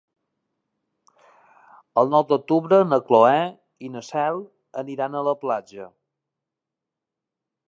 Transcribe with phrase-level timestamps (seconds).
[2.03, 3.37] El nou d'octubre na Cloè
[3.89, 4.43] i na Cel
[4.85, 5.91] aniran a la platja.